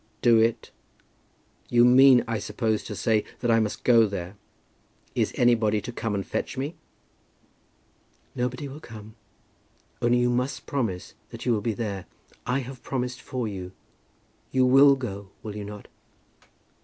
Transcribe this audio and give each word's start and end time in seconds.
"Do 0.23 0.39
it! 0.39 0.71
You 1.69 1.85
mean, 1.85 2.23
I 2.27 2.39
suppose, 2.39 2.83
to 2.85 2.95
say 2.95 3.23
that 3.41 3.51
I 3.51 3.59
must 3.59 3.83
go 3.83 4.07
there. 4.07 4.35
Is 5.13 5.31
anybody 5.35 5.79
to 5.79 5.91
come 5.91 6.15
and 6.15 6.25
fetch 6.25 6.57
me?" 6.57 6.73
"Nobody 8.33 8.67
will 8.67 8.79
come. 8.79 9.13
Only 10.01 10.17
you 10.17 10.31
must 10.31 10.65
promise 10.65 11.13
that 11.29 11.45
you 11.45 11.53
will 11.53 11.61
be 11.61 11.73
there. 11.75 12.05
I 12.47 12.61
have 12.61 12.81
promised 12.81 13.21
for 13.21 13.47
you. 13.47 13.73
You 14.51 14.65
will 14.65 14.95
go; 14.95 15.29
will 15.43 15.55
you 15.55 15.65
not?" 15.65 15.87